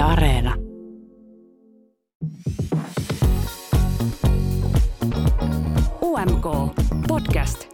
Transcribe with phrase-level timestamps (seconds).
[0.00, 0.54] Yle Areena.
[6.02, 6.46] UMK
[7.08, 7.66] Podcast.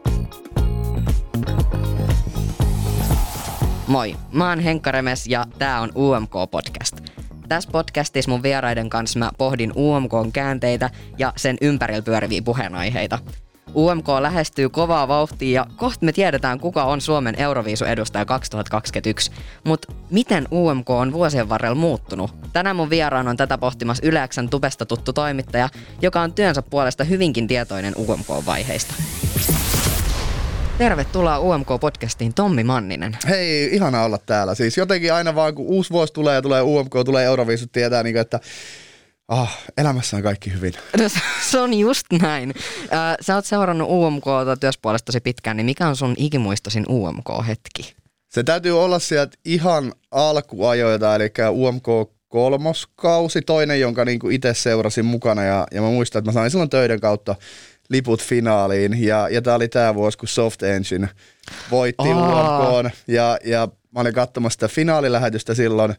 [3.86, 7.00] Moi, mä oon Henkka Remes ja tää on UMK Podcast.
[7.48, 13.18] Tässä podcastissa mun vieraiden kanssa mä pohdin UMKn käänteitä ja sen ympärillä pyöriviä puheenaiheita.
[13.76, 19.30] UMK lähestyy kovaa vauhtia ja kohta me tiedetään, kuka on Suomen Euroviisu-edustaja 2021.
[19.64, 22.34] Mutta miten UMK on vuosien varrella muuttunut?
[22.52, 25.68] Tänään mun vieraan on tätä pohtimassa Yleäksän tubesta tuttu toimittaja,
[26.02, 28.94] joka on työnsä puolesta hyvinkin tietoinen UMK-vaiheista.
[30.78, 33.18] Tervetuloa UMK-podcastiin Tommi Manninen.
[33.28, 34.54] Hei, ihana olla täällä.
[34.54, 38.14] Siis jotenkin aina vaan kun uusi vuosi tulee ja tulee UMK, tulee Euroviisut, tietää niin
[38.14, 38.40] kuin, että
[39.28, 40.72] ah, elämässä on kaikki hyvin.
[40.98, 41.08] No,
[41.50, 42.54] se on just näin.
[43.20, 47.94] Sä oot seurannut UMK-ta työspuolesta tosi pitkään, niin mikä on sun ikimuistosin UMK-hetki?
[48.28, 51.86] Se täytyy olla sieltä ihan alkuajoita, eli UMK
[52.28, 56.70] kolmoskausi, toinen, jonka niin itse seurasin mukana ja, ja mä muistan, että mä sain silloin
[56.70, 57.36] töiden kautta
[57.88, 61.08] liput finaaliin ja, ja tämä oli tämä vuosi, kun Soft Engine
[61.70, 62.78] voitti Aa.
[62.78, 65.94] UMK ja, ja mä olin katsomassa sitä finaalilähetystä silloin.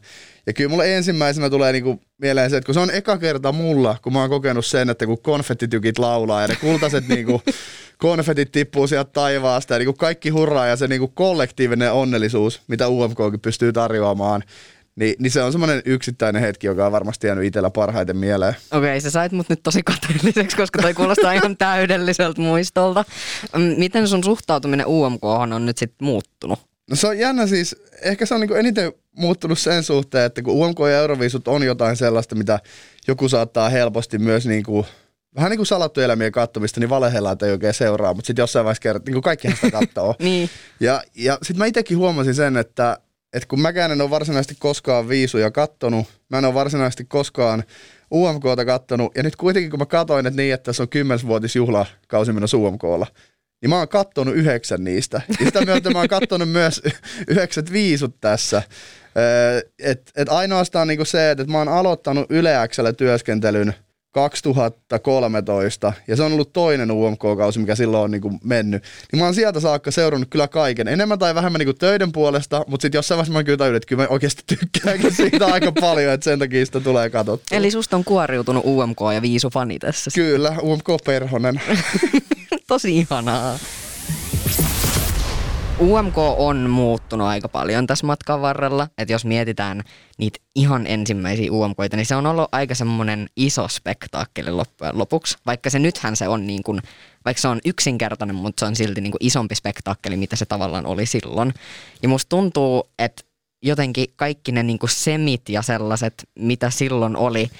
[0.46, 3.96] Ja kyllä mulle ensimmäisenä tulee niinku mieleen se, että kun se on eka kerta mulla,
[4.02, 7.42] kun mä oon kokenut sen, että kun konfettitykit laulaa ja ne kultaiset niinku
[7.98, 13.40] konfetit tippuu sieltä taivaasta ja niinku kaikki hurraa ja se niinku kollektiivinen onnellisuus, mitä UMKkin
[13.40, 14.42] pystyy tarjoamaan,
[14.96, 18.56] niin, niin se on semmoinen yksittäinen hetki, joka on varmasti jäänyt itsellä parhaiten mieleen.
[18.70, 23.04] Okei, sä sait mut nyt tosi kateelliseksi, koska toi kuulostaa ihan täydelliseltä muistolta.
[23.76, 26.58] Miten sun suhtautuminen UMK on nyt sitten muuttunut?
[26.90, 30.54] No se on jännä siis, ehkä se on niinku eniten muuttunut sen suhteen, että kun
[30.54, 32.58] UMK ja Euroviisut on jotain sellaista, mitä
[33.08, 34.86] joku saattaa helposti myös niinku,
[35.34, 38.64] vähän niin kuin salattu elämien katsomista, niin valehellaan, että ei oikein seuraa, mutta sitten jossain
[38.64, 40.14] vaiheessa kerrot, niin kuin kaikkihan sitä katsoo.
[40.22, 40.50] Niin.
[40.80, 42.98] Ja, ja sitten mä itsekin huomasin sen, että,
[43.32, 47.64] että kun mäkään en ole varsinaisesti koskaan viisuja kattonut, mä en ole varsinaisesti koskaan
[48.14, 52.56] UMKta kattonut, ja nyt kuitenkin kun mä katoin, että niin, että tässä on kymmenvuotisjuhlakausi menossa
[52.56, 53.06] UMKlla,
[53.62, 55.20] niin mä oon kattonut yhdeksän niistä.
[55.40, 56.82] Ja sitä myötä mä oon kattonut myös
[57.28, 58.62] yhdeksät viisut tässä.
[59.78, 63.74] Et, et ainoastaan niinku se, että et mä oon aloittanut Yle Xllä työskentelyn
[64.12, 68.82] 2013, ja se on ollut toinen UMK-kausi, mikä silloin on niinku mennyt.
[69.12, 70.88] Niin mä oon sieltä saakka seurannut kyllä kaiken.
[70.88, 74.02] Enemmän tai vähemmän niinku töiden puolesta, mutta sitten jossain vaiheessa mä kyllä tajunnut, että kyllä
[74.02, 77.58] mä oikeasti tykkäänkin siitä aika paljon, että sen takia sitä tulee katsottua.
[77.58, 80.10] Eli susta on kuoriutunut UMK ja Viisu fani tässä.
[80.14, 81.60] Kyllä, UMK-perhonen.
[82.68, 83.58] Tosi ihanaa.
[85.80, 88.88] UMK on muuttunut aika paljon tässä matkan varrella.
[88.98, 89.82] Että jos mietitään
[90.18, 95.36] niitä ihan ensimmäisiä UMKita, niin se on ollut aika semmoinen iso spektaakkeli loppujen lopuksi.
[95.46, 96.82] Vaikka se nythän se on niin kuin,
[97.24, 100.86] vaikka se on yksinkertainen, mutta se on silti niin kuin isompi spektaakkeli, mitä se tavallaan
[100.86, 101.54] oli silloin.
[102.02, 103.22] Ja musta tuntuu, että
[103.62, 107.50] jotenkin kaikki ne niin kuin semit ja sellaiset, mitä silloin oli,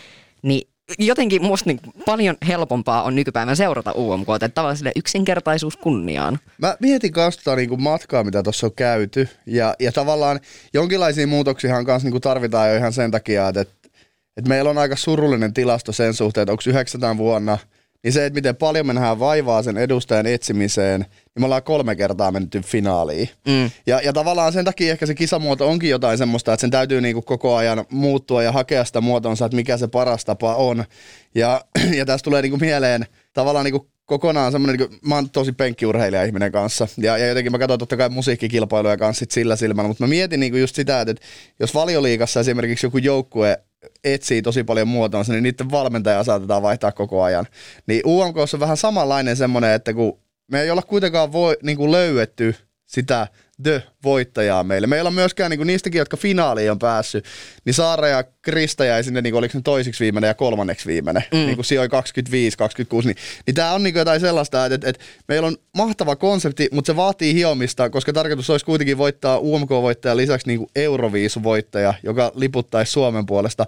[0.43, 6.38] niin jotenkin musta niin paljon helpompaa on nykypäivän seurata UMK, että tavallaan sille yksinkertaisuus kunniaan.
[6.59, 9.28] Mä mietin kanssa tota niinku matkaa, mitä tuossa on käyty.
[9.47, 10.41] Ja, ja tavallaan
[10.75, 13.88] jonkinlaisia muutoksiahan kanssa niinku tarvitaan jo ihan sen takia, että, että,
[14.37, 17.59] että meillä on aika surullinen tilasto sen suhteen, että onko 900 vuonna,
[18.03, 21.97] niin se, että miten paljon me nähdään vaivaa sen edustajan etsimiseen, niin me ollaan kolme
[21.97, 23.28] kertaa menty finaaliin.
[23.47, 23.70] Mm.
[23.86, 27.22] Ja, ja tavallaan sen takia ehkä se kisamuoto onkin jotain semmoista, että sen täytyy niinku
[27.22, 30.84] koko ajan muuttua ja hakea sitä muotonsa, että mikä se paras tapa on.
[31.34, 31.64] Ja,
[31.98, 36.53] ja tässä tulee niinku mieleen tavallaan niinku kokonaan semmoinen, niin mä oon tosi penkkiurheilija ihminen
[36.53, 36.88] kanssa.
[36.97, 40.41] Ja, ja jotenkin mä katson totta kai musiikkikilpailuja kanssa sit sillä silmällä, mutta mä mietin
[40.41, 41.26] niinku just sitä, että, että
[41.60, 43.62] jos valioliikassa esimerkiksi joku joukkue
[44.05, 47.47] etsii tosi paljon muotoonsa, niin niiden valmentajaa saatetaan vaihtaa koko ajan.
[47.87, 50.19] Niin UMK on vähän samanlainen semmoinen, että kun
[50.50, 52.55] me ei olla kuitenkaan voi, niin kuin löydetty
[52.87, 53.27] sitä
[53.63, 54.87] The-voittajaa meille.
[54.87, 57.25] Meillä on myöskään niin kuin niistäkin, jotka finaaliin on päässyt,
[57.65, 61.25] niin Saara ja Krista jäi sinne, niin kuin, oliko ne toisiksi viimeinen ja kolmanneksi viimeinen,
[61.33, 61.39] mm.
[61.39, 64.89] niin kuin sijoi 25, 26, niin, niin tämä on niin kuin jotain sellaista, että, että,
[64.89, 70.17] että meillä on mahtava konsepti, mutta se vaatii hiomista, koska tarkoitus olisi kuitenkin voittaa UMK-voittajan
[70.17, 73.66] lisäksi niin kuin Euroviisu-voittaja, joka liputtaisi Suomen puolesta.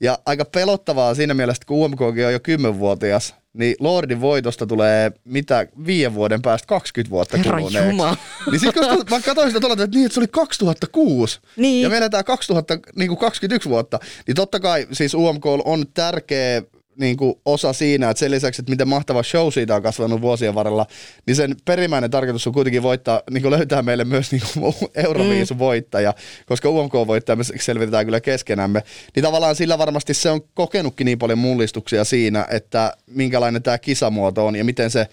[0.00, 5.66] Ja aika pelottavaa siinä mielessä, kun UMKkin on jo 10-vuotias, niin Lordin voitosta tulee mitä
[5.86, 7.90] viiden vuoden päästä 20 vuotta Herra kuluneeksi.
[7.90, 8.16] Jumala.
[8.50, 11.82] Niin sit kun mä katsoin sitä tuolla, että, niin, että se oli 2006 Niin.
[11.82, 16.62] ja me eletään 2021 vuotta, niin totta kai siis UMK on tärkeä
[16.96, 20.54] niin kuin osa siinä, että sen lisäksi, että miten mahtava show siitä on kasvanut vuosien
[20.54, 20.86] varrella,
[21.26, 25.58] niin sen perimmäinen tarkoitus on kuitenkin voittaa, niin kuin löytää meille myös niin kuin Euroviisu
[25.58, 26.14] voittaja,
[26.46, 28.82] koska UMK-voittaja me selvitetään kyllä keskenämme.
[29.14, 34.46] Niin tavallaan sillä varmasti se on kokenutkin niin paljon mullistuksia siinä, että minkälainen tämä kisamuoto
[34.46, 35.08] on ja miten se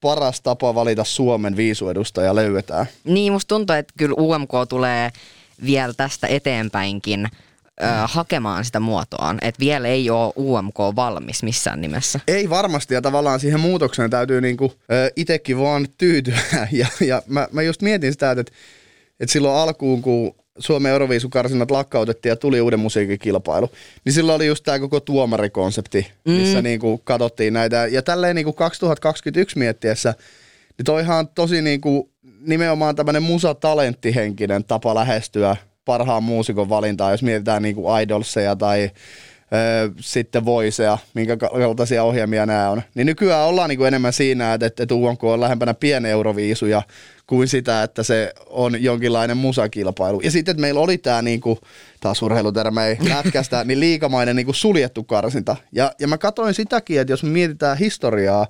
[0.00, 2.86] paras tapa valita Suomen viisuedustaja löydetään.
[3.04, 5.10] Niin, musta tuntuu, että kyllä UMK tulee
[5.66, 7.28] vielä tästä eteenpäinkin
[8.04, 12.20] hakemaan sitä muotoaan, että vielä ei ole UMK valmis missään nimessä.
[12.28, 14.72] Ei varmasti, ja tavallaan siihen muutokseen täytyy niinku,
[15.16, 16.38] itsekin vaan tyytyä.
[16.72, 18.52] Ja, ja mä, mä just mietin sitä, että,
[19.20, 23.70] että silloin alkuun, kun Suomen Euroviisukarsinnat lakkautettiin ja tuli uuden musiikkikilpailu,
[24.04, 26.64] niin silloin oli just tämä koko tuomarikonsepti, missä mm.
[26.64, 27.86] niinku katsottiin näitä.
[27.86, 30.14] Ja tälleen niinku 2021 miettiessä,
[30.78, 32.10] niin toihan tosi niinku
[32.40, 38.90] nimenomaan tämmöinen musatalenttihenkinen tapa lähestyä parhaan muusikon valintaa, jos mietitään niinku idolseja tai
[40.00, 42.82] sitten voisea, minkä kaltaisia ohjelmia nämä on.
[42.94, 46.82] Niin nykyään ollaan niinku enemmän siinä, että, että UNK on lähempänä pieni euroviisuja
[47.26, 50.20] kuin sitä, että se on jonkinlainen musakilpailu.
[50.20, 51.58] Ja sitten, että meillä oli tämä niinku,
[52.00, 55.56] taas urheilutermei lätkästä, niin liikamainen niinku suljettu karsinta.
[55.72, 58.46] Ja, ja mä katsoin sitäkin, että jos me mietitään historiaa,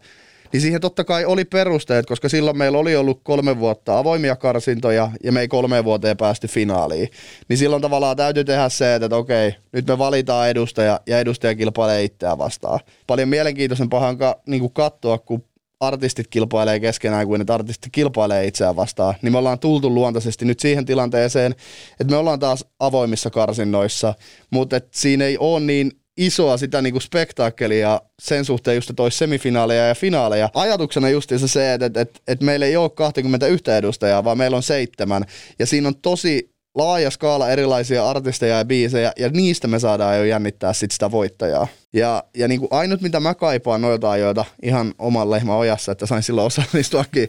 [0.55, 5.11] niin siihen totta kai oli perusteet, koska silloin meillä oli ollut kolme vuotta avoimia karsintoja
[5.25, 7.09] ja me ei kolme vuoteen päästy finaaliin.
[7.49, 12.05] Niin silloin tavallaan täytyy tehdä se, että okei, nyt me valitaan edustaja ja edustaja kilpailee
[12.05, 12.81] itseään vastaan.
[13.07, 14.15] Paljon mielenkiintoisempaa
[14.47, 15.45] niin katsoa, kun
[15.81, 20.61] artistit kilpailee keskenään kuin että artistit kilpailee itseään vastaan, niin me ollaan tultu luontaisesti nyt
[20.61, 21.53] siihen tilanteeseen,
[22.01, 24.15] että me ollaan taas avoimissa karsinnoissa,
[24.51, 29.87] mutta et siinä ei ole niin isoa sitä niinku spektaakkelia sen suhteen just, että semifinaaleja
[29.87, 30.51] ja finaaleja.
[30.55, 34.63] Ajatuksena justiinsa se, että, että, että, että meillä ei ole 21 edustajaa, vaan meillä on
[34.63, 35.25] seitsemän.
[35.59, 40.25] Ja siinä on tosi laaja skaala erilaisia artisteja ja biisejä, ja niistä me saadaan jo
[40.25, 41.67] jännittää sit sitä voittajaa.
[41.93, 46.07] Ja, ja niin kuin ainut, mitä mä kaipaan noilta ajoilta ihan oman lehmän ojassa, että
[46.07, 47.29] sain silloin osallistuakin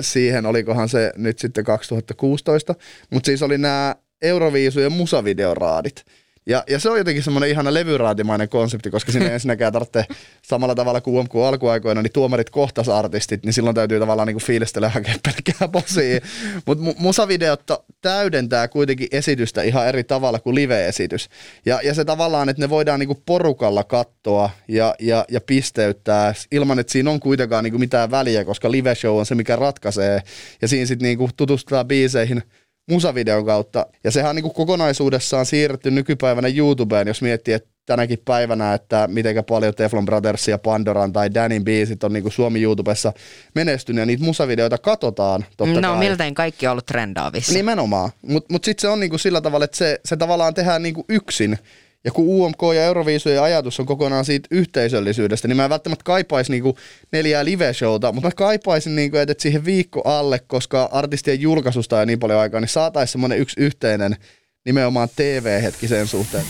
[0.00, 2.74] siihen, olikohan se nyt sitten 2016,
[3.10, 6.04] mutta siis oli nämä Euroviisujen musavideoraadit.
[6.46, 10.04] Ja, ja se on jotenkin semmoinen ihana levyraatimainen konsepti, koska sinne ensinnäkään tarvitse
[10.42, 14.88] samalla tavalla kuin UMK alkuaikoina, niin tuomarit kohtas artistit, niin silloin täytyy tavallaan niin fiilistellä
[14.88, 16.20] hakea pelkkää posia.
[16.66, 17.62] Mutta musavideot
[18.00, 21.28] täydentää kuitenkin esitystä ihan eri tavalla kuin live-esitys.
[21.66, 26.78] Ja, ja se tavallaan, että ne voidaan niin porukalla katsoa ja, ja, ja pisteyttää ilman,
[26.78, 30.22] että siinä on kuitenkaan niin mitään väliä, koska live-show on se, mikä ratkaisee.
[30.62, 32.42] Ja siinä sitten niin tutustutaan biiseihin–
[32.90, 33.86] musavideon kautta.
[34.04, 39.08] Ja sehän on niin kuin kokonaisuudessaan siirretty nykypäivänä YouTubeen, jos miettii, että tänäkin päivänä, että
[39.12, 43.12] miten paljon Teflon Brothers ja Pandoran tai Danin biisit on niin kuin Suomi YouTubessa
[43.54, 45.44] menestynyt ja niitä musavideoita katsotaan.
[45.56, 45.98] Totta no kai.
[45.98, 47.52] miltein kaikki on ollut trendaavissa.
[47.52, 50.82] Nimenomaan, mutta mut sitten se on niin kuin sillä tavalla, että se, se tavallaan tehdään
[50.82, 51.58] niin kuin yksin.
[52.04, 56.52] Ja kun UMK ja Euroviisujen ajatus on kokonaan siitä yhteisöllisyydestä, niin mä en välttämättä kaipaisi
[56.52, 56.78] niinku
[57.12, 62.18] neljää live-showta, mutta mä kaipaisin, niinku, että siihen viikko alle, koska artistien julkaisusta on niin
[62.18, 64.16] paljon aikaa, niin saataisiin semmoinen yksi yhteinen
[64.64, 66.44] nimenomaan TV-hetki sen suhteen.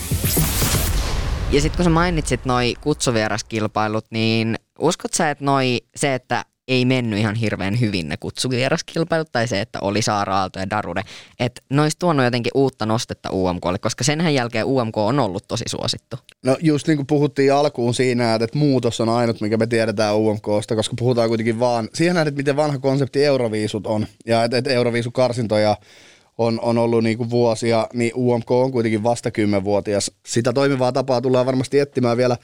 [1.51, 6.85] Ja sitten kun sä mainitsit noi kutsuvieraskilpailut, niin uskot sä, että noi, se, että ei
[6.85, 11.03] mennyt ihan hirveän hyvin ne kutsuvieraskilpailut tai se, että oli Saara Aalto ja Darude.
[11.41, 15.65] Että ne olisi tuonut jotenkin uutta nostetta UMKlle, koska senhän jälkeen UMK on ollut tosi
[15.69, 16.17] suosittu.
[16.45, 20.77] No just niin kuin puhuttiin alkuun siinä, että muutos on ainut, mikä me tiedetään UMKsta,
[20.77, 25.77] koska puhutaan kuitenkin vaan siihen nähden, miten vanha konsepti Euroviisut on ja että, että Euroviisukarsintoja
[26.39, 30.11] on, on ollut niin kuin vuosia, niin UMK on kuitenkin vasta kymmenvuotias.
[30.27, 32.37] Sitä toimivaa tapaa tullaan varmasti etsimään vielä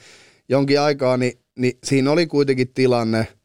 [0.49, 3.27] jonkin aikaa, niin, niin siinä oli kuitenkin tilanne–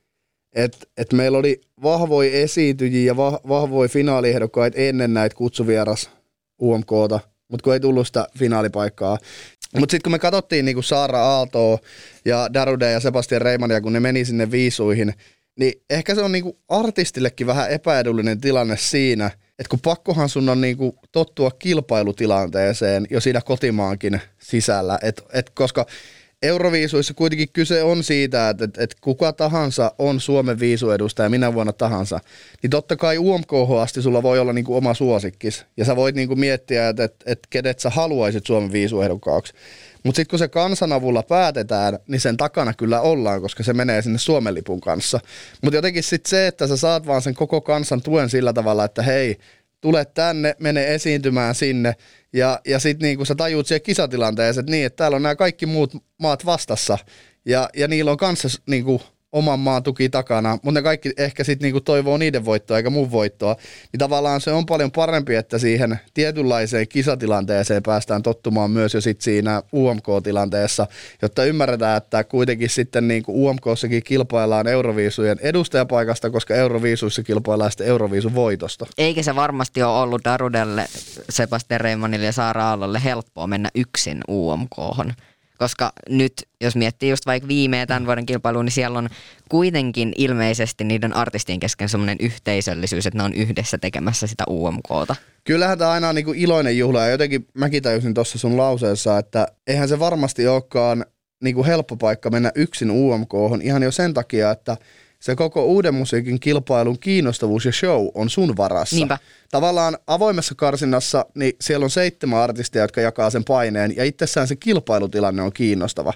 [0.54, 6.10] että et meillä oli vahvoja esiintyjiä ja vah, vahvoja finaaliehdokkaita ennen näitä kutsuvieras
[6.62, 9.18] UMKta, mutta kun ei tullut sitä finaalipaikkaa.
[9.78, 11.78] Mutta sitten kun me katsottiin niinku Saara Aaltoa
[12.24, 15.14] ja Darude ja Sebastian Reimania, kun ne meni sinne viisuihin,
[15.58, 20.60] niin ehkä se on niinku artistillekin vähän epäedullinen tilanne siinä, että kun pakkohan sun on
[20.60, 25.86] niinku tottua kilpailutilanteeseen jo siinä kotimaankin sisällä, et, et koska
[26.44, 31.72] Euroviisuissa kuitenkin kyse on siitä, että, että, että kuka tahansa on Suomen viisuedustaja minä vuonna
[31.72, 32.20] tahansa,
[32.62, 35.66] niin totta kai UMKH asti sulla voi olla niin kuin oma suosikkis.
[35.76, 39.52] Ja sä voit niin kuin miettiä, että, että, että kenet sä haluaisit Suomen viisuehdokkaaksi.
[40.04, 44.18] Mutta sitten kun se kansanavulla päätetään, niin sen takana kyllä ollaan, koska se menee sinne
[44.18, 45.20] Suomen lipun kanssa.
[45.62, 49.02] Mutta jotenkin sitten se, että sä saat vaan sen koko kansan tuen sillä tavalla, että
[49.02, 49.38] hei,
[49.84, 51.94] tule tänne, mene esiintymään sinne.
[52.32, 55.66] Ja, ja sitten niin sä tajuut siihen kisatilanteeseen, että niin, että täällä on nämä kaikki
[55.66, 56.98] muut maat vastassa.
[57.44, 59.02] Ja, ja niillä on kanssa niin kuin
[59.34, 63.10] oman maan tuki takana, mutta ne kaikki ehkä sitten niinku toivoo niiden voittoa eikä mun
[63.10, 63.56] voittoa,
[63.92, 69.20] niin tavallaan se on paljon parempi, että siihen tietynlaiseen kisatilanteeseen päästään tottumaan myös jo sit
[69.20, 70.86] siinä UMK-tilanteessa,
[71.22, 78.34] jotta ymmärretään, että kuitenkin sitten niinku UMKssakin kilpaillaan Euroviisujen edustajapaikasta, koska Euroviisuissa kilpaillaan sitten Euroviisun
[78.34, 78.86] voitosta.
[78.98, 80.84] Eikä se varmasti ole ollut Darudelle,
[81.30, 85.12] Sebastian Reimanille ja Saara Aallolle helppoa mennä yksin UMKhon
[85.58, 89.08] Koska nyt, jos miettii just vaikka viime ja tämän vuoden kilpailu, niin siellä on
[89.48, 95.16] kuitenkin ilmeisesti niiden artistien kesken semmoinen yhteisöllisyys, että ne on yhdessä tekemässä sitä UMKta.
[95.44, 99.48] Kyllähän tämä aina on niinku iloinen juhla ja jotenkin mäkin tajusin tuossa sun lauseessa, että
[99.66, 101.06] eihän se varmasti olekaan
[101.42, 103.32] niinku helppo paikka mennä yksin UMK
[103.62, 104.76] ihan jo sen takia, että
[105.24, 108.96] se koko uuden musiikin kilpailun kiinnostavuus ja show on sun varassa.
[108.96, 109.18] Niinpä.
[109.50, 114.56] Tavallaan avoimessa karsinnassa, niin siellä on seitsemän artistia, jotka jakaa sen paineen, ja itsessään se
[114.56, 116.12] kilpailutilanne on kiinnostava.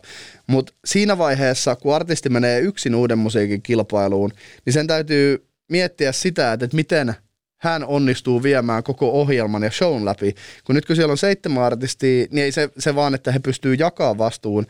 [0.47, 4.31] Mutta siinä vaiheessa, kun artisti menee yksin uuden musiikin kilpailuun,
[4.65, 7.15] niin sen täytyy miettiä sitä, että, että miten
[7.61, 10.35] hän onnistuu viemään koko ohjelman ja shown läpi.
[10.65, 13.75] Kun nyt kun siellä on seitsemän artistia, niin ei se, se vaan, että he pystyy
[13.75, 14.67] jakamaan vastuun,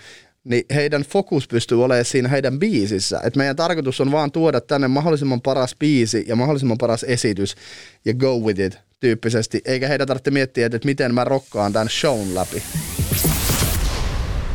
[0.48, 3.20] niin heidän fokus pystyy olemaan siinä heidän biisissä.
[3.24, 7.54] Et meidän tarkoitus on vaan tuoda tänne mahdollisimman paras biisi ja mahdollisimman paras esitys
[8.04, 12.34] ja go with it tyyppisesti, eikä heidän tarvitse miettiä, että miten mä rokkaan tämän shown
[12.34, 12.62] läpi.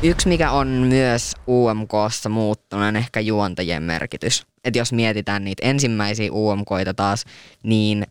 [0.04, 4.44] Yksi, mikä on myös UMKssa muuttunut, on ehkä juontajien merkitys.
[4.64, 7.26] Et jos mietitään niitä ensimmäisiä UMKita taas,
[7.64, 8.04] niin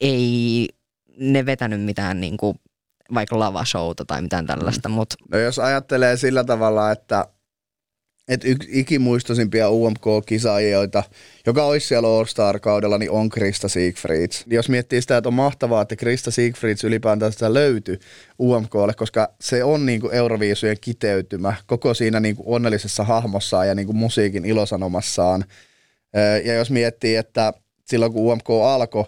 [0.00, 0.68] ei
[1.18, 2.56] ne vetänyt mitään niinku
[3.14, 4.88] vaikka lavashouta tai mitään tällaista.
[4.88, 4.94] Mm.
[4.94, 5.14] Mut.
[5.32, 7.26] No jos ajattelee sillä tavalla, että,
[8.28, 11.02] että yksi ikimuistoisimpia UMK-kisaajijoita,
[11.46, 14.44] joka olisi siellä All Star-kaudella, niin on Krista Siegfrieds.
[14.46, 17.98] Jos miettii sitä, että on mahtavaa, että Krista Siegfrieds ylipäätään sitä löytyi
[18.38, 23.74] UMKlle, koska se on niin kuin Euroviisujen kiteytymä koko siinä niin kuin onnellisessa hahmossaan ja
[23.74, 25.44] niin kuin musiikin ilosanomassaan.
[26.44, 27.52] Ja jos miettii, että
[27.86, 29.04] silloin kun UMK alkoi,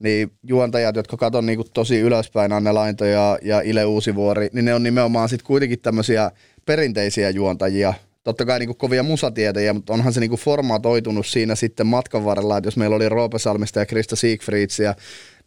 [0.00, 4.74] niin juontajat, jotka katon niin tosi ylöspäin, Anne Lainto ja, ja Ile Uusivuori, niin ne
[4.74, 6.30] on nimenomaan sitten kuitenkin tämmöisiä
[6.66, 12.24] perinteisiä juontajia, totta kai niin kovia musatietäjiä, mutta onhan se niin formaatoitunut siinä sitten matkan
[12.24, 14.94] varrella, että jos meillä oli Roope Salmista ja Krista Siegfriedsia,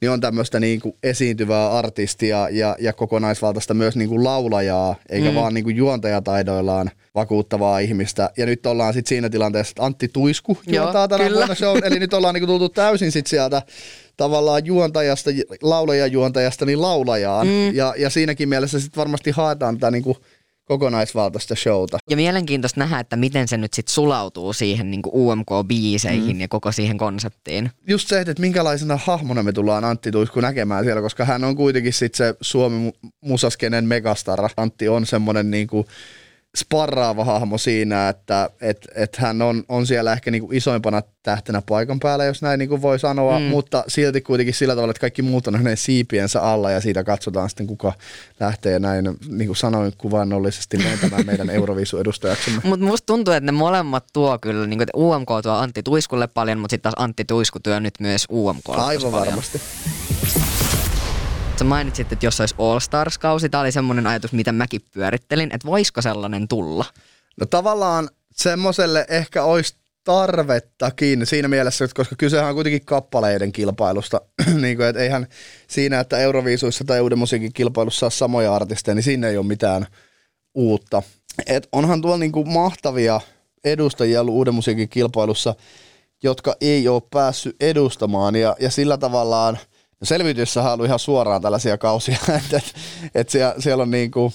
[0.01, 5.30] niin on tämmöistä niin kuin esiintyvää artistia ja, ja kokonaisvaltaista myös niin kuin laulajaa, eikä
[5.30, 5.36] mm.
[5.36, 8.30] vaan niin kuin juontajataidoillaan vakuuttavaa ihmistä.
[8.38, 12.13] Ja nyt ollaan sitten siinä tilanteessa, että Antti Tuisku juontaa tänä vuonna show, eli nyt
[12.13, 13.62] ollaan niin kuin tultu täysin sitten sieltä
[14.18, 15.30] tavallaan juontajasta,
[15.62, 17.48] laulajajuontajasta niin laulajaan.
[17.48, 17.75] Mm.
[17.75, 20.18] Ja, ja siinäkin mielessä sitten varmasti haetaan tätä niin kuin
[20.65, 21.98] kokonaisvaltaista showta.
[22.10, 26.41] Ja mielenkiintoista nähdä, että miten se nyt sitten sulautuu siihen niin UMK-biiseihin mm.
[26.41, 27.72] ja koko siihen konseptiin.
[27.88, 31.93] Just se, että minkälaisena hahmona me tullaan Antti Tuisku näkemään siellä, koska hän on kuitenkin
[31.93, 34.50] sitten se Suomen musaskenen megastara.
[34.58, 35.88] Antti on semmoinen niin kuin
[36.58, 42.00] sparraava hahmo siinä, että et, et hän on, on siellä ehkä niinku isoimpana tähtenä paikan
[42.00, 43.46] päällä, jos näin niinku voi sanoa, mm.
[43.46, 47.50] mutta silti kuitenkin sillä tavalla, että kaikki muut on hänen siipiensä alla ja siitä katsotaan
[47.50, 47.94] sitten, kuka
[48.40, 52.62] lähtee näin, niin kuin sanoin kuvannollisesti lentämään meidän Euroviisu-edustajaksemme.
[52.64, 56.28] Mutta musta tuntuu, että ne molemmat tuo kyllä, niin kuin, että UMK tuo Antti Tuiskulle
[56.28, 58.70] paljon, mutta sitten taas Antti Tuisku työ nyt myös UMK.
[58.70, 59.62] Aivan varmasti.
[61.60, 65.68] Sä mainitsit, että jos olisi All Stars-kausi, tämä oli semmoinen ajatus, mitä mäkin pyörittelin, että
[65.68, 66.86] voisiko sellainen tulla?
[67.40, 74.22] No tavallaan semmoiselle ehkä olisi tarvettakin siinä mielessä, että koska kysehän on kuitenkin kappaleiden kilpailusta,
[74.62, 75.28] niin kuin, että eihän
[75.68, 79.88] siinä, että Euroviisuissa tai Uuden musiikin kilpailussa saa samoja artisteja, niin siinä ei ole mitään
[80.54, 81.02] uutta.
[81.48, 83.22] Et onhan tuolla niin kuin mahtavia
[83.64, 85.56] edustajia ollut Uuden musiikin kilpailussa,
[86.24, 89.60] jotka ei ole päässyt edustamaan ja, ja sillä tavallaan–
[90.04, 92.60] No selviytyessä on ollut ihan suoraan tällaisia kausia, että, että,
[93.16, 94.34] että siellä, siellä on niin kuin,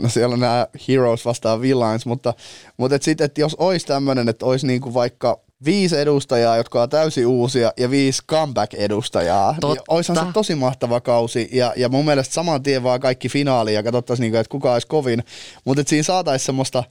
[0.00, 2.34] no siellä on nämä heroes vastaan villains, mutta,
[2.76, 6.82] mutta että sitten, että jos olisi tämmöinen, että olisi niin kuin vaikka viisi edustajaa, jotka
[6.82, 9.74] on täysin uusia ja viisi comeback-edustajaa, niin Totta.
[9.74, 13.74] niin olisihan se tosi mahtava kausi ja, ja mun mielestä saman tien vaan kaikki finaali
[13.74, 15.24] ja katsottaisiin, niin kuin, että kuka olisi kovin,
[15.64, 16.84] mutta että siinä saataisiin semmoista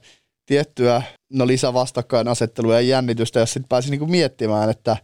[0.46, 4.96] tiettyä no lisävastakkainasettelua ja jännitystä, jos sitten pääsisi niin miettimään, että,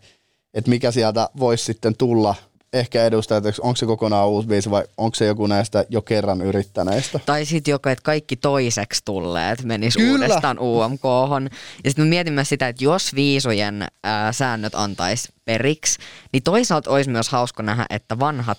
[0.54, 2.34] että mikä sieltä voisi sitten tulla
[2.78, 6.40] ehkä edustaa, että onko se kokonaan uusi biisi vai onko se joku näistä jo kerran
[6.40, 7.20] yrittäneistä.
[7.26, 10.12] Tai sitten joku, että kaikki toiseksi tulleet menis Kyllä.
[10.12, 11.00] uudestaan umk
[11.84, 15.98] Ja sitten mietin myös sitä, että jos viisujen ää, säännöt antaisi periksi,
[16.32, 18.58] niin toisaalta olisi myös hauska nähdä, että vanhat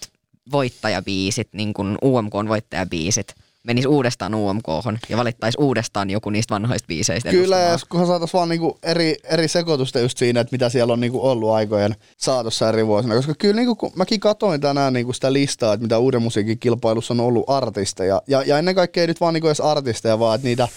[0.52, 4.66] voittajabiisit, niin kuin UMK voittajabiisit– menisi uudestaan UMK
[5.10, 7.30] ja valittaisi uudestaan joku niistä vanhoista biiseistä.
[7.30, 11.00] Kyllä, ja kunhan saataisiin vaan niinku eri, eri sekoitusta just siinä, että mitä siellä on
[11.00, 13.16] niinku ollut aikojen saatossa eri vuosina.
[13.16, 17.14] Koska kyllä niinku, kun mäkin katoin tänään niinku sitä listaa, että mitä uuden musiikin kilpailussa
[17.14, 18.22] on ollut artisteja.
[18.28, 20.68] Ja, ja ennen kaikkea ei nyt vaan niinku edes artisteja, vaan niitä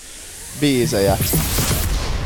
[0.61, 1.19] biisejä.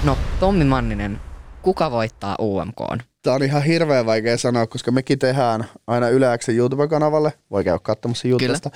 [0.05, 1.21] No, Tommi Manninen,
[1.65, 2.79] kuka voittaa UMK?
[3.23, 8.29] Tämä on ihan hirveän vaikea sanoa, koska mekin tehdään aina Yleäksen YouTube-kanavalle, voi käydä katsomassa
[8.29, 8.71] YouTubesta,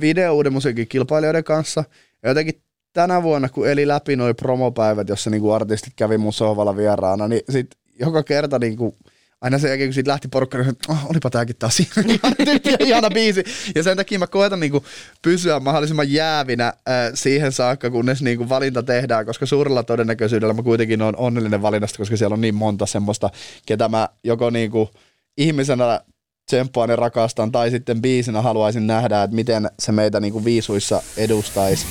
[0.00, 1.84] video uuden musiikin kilpailijoiden kanssa.
[2.22, 2.62] Ja jotenkin
[2.92, 7.42] tänä vuonna, kun eli läpi noin promopäivät, jossa niinku artistit kävi mun sohvalla vieraana, niin
[7.50, 8.96] sit joka kerta niinku
[9.44, 13.10] aina sen jälkeen, kun siitä lähti porukka, niin oh, olipa tääkin taas ihana, tyyppi, ihana
[13.10, 13.44] biisi.
[13.74, 14.84] Ja sen takia mä koetan niinku
[15.22, 16.74] pysyä mahdollisimman jäävinä äh,
[17.14, 22.16] siihen saakka, kunnes niinku valinta tehdään, koska suurella todennäköisyydellä mä kuitenkin on onnellinen valinnasta, koska
[22.16, 23.30] siellä on niin monta semmoista,
[23.66, 24.90] ketä mä joko niinku
[25.38, 26.00] ihmisenä
[26.46, 31.86] tsemppaan ja rakastan, tai sitten biisinä haluaisin nähdä, että miten se meitä niinku viisuissa edustaisi.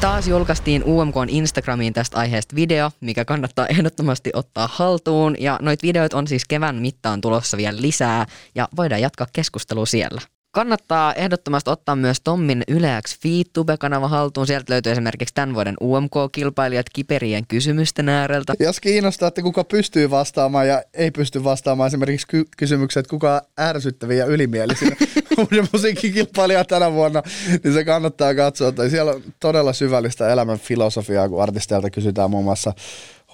[0.00, 5.36] Taas julkaistiin UMKn Instagramiin tästä aiheesta video, mikä kannattaa ehdottomasti ottaa haltuun.
[5.38, 10.20] Ja noit videot on siis kevään mittaan tulossa vielä lisää ja voidaan jatkaa keskustelua siellä.
[10.56, 14.46] Kannattaa ehdottomasti ottaa myös Tommin Yleäks FeedTube-kanava haltuun.
[14.46, 18.54] Sieltä löytyy esimerkiksi tämän vuoden UMK-kilpailijat kiperien kysymysten ääreltä.
[18.60, 23.42] Jos kiinnostaa, että kuka pystyy vastaamaan ja ei pysty vastaamaan esimerkiksi ky- kysymyksiä, että kuka
[23.60, 24.96] ärsyttäviä ja ylimielisiä
[25.38, 27.22] uuden musiikkikilpailija tänä vuonna,
[27.64, 28.72] niin se kannattaa katsoa.
[28.72, 32.72] Tai siellä on todella syvällistä elämän filosofiaa, kun artisteilta kysytään muun muassa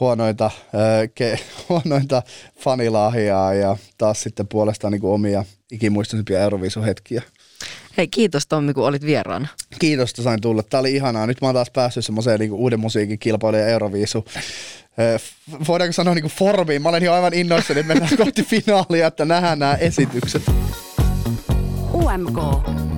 [0.00, 0.52] huonoita, äh,
[1.14, 1.38] ke,
[1.68, 2.22] huonoita
[2.58, 7.22] fanilahjaa ja taas sitten puolestaan niin omia ikimuistoisimpia Euroviisuhetkiä.
[7.96, 9.48] Hei, kiitos Tommi, kun olit vieraana.
[9.78, 10.62] Kiitos, että sain tulla.
[10.62, 11.26] Tämä oli ihanaa.
[11.26, 14.24] Nyt mä oon taas päässyt semmoiseen niin uuden musiikin kilpailuun Euroviisu.
[15.68, 16.82] Voidaanko sanoa niin kuin formiin?
[16.82, 20.42] Mä olen jo aivan innoissani, että mennään kohti finaalia, että nähdään nämä esitykset.
[21.94, 22.38] UMK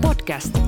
[0.01, 0.59] Podcast.